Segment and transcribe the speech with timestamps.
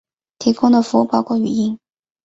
[0.39, 1.77] 提供的服务包括话音。